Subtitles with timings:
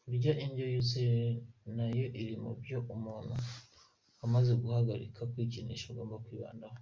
[0.00, 1.22] Kurya indyo yuzuye
[1.76, 3.34] nayo iri mu byo umuntu
[4.18, 6.78] wamaze guhagarika kwikinisha agomba kwibandaho.